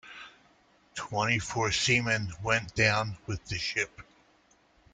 Twenty-four 0.95 1.71
seamen 1.71 2.33
went 2.41 2.73
down 2.73 3.19
with 3.27 3.45
the 3.45 3.59
ship. 3.59 4.01